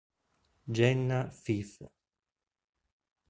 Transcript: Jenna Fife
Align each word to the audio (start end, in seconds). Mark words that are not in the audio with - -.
Jenna 0.77 1.29
Fife 1.29 1.85